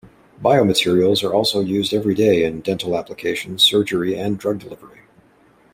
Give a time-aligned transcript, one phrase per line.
[0.43, 5.01] Biomaterials are also used every day in dental applications, surgery, and drug delivery.